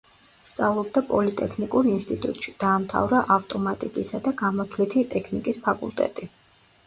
სწავლობდა 0.49 1.01
პოლიტექნიკურ 1.09 1.89
ინსტიტუტში, 1.91 2.53
დაამთავრა 2.63 3.19
ავტომატიკისა 3.37 4.21
და 4.29 4.33
გამოთვლითი 4.39 5.03
ტექნიკის 5.15 5.61
ფაკულტეტი. 5.67 6.31